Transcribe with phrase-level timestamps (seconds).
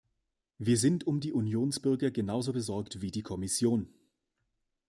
[0.57, 3.87] Wir sind um die Unionsbürger genauso besorgt wie die Kommission.